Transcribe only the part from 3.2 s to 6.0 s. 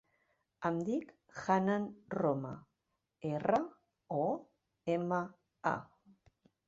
erra, o, ema, a.